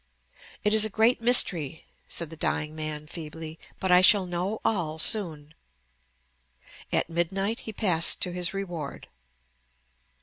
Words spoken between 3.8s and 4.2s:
I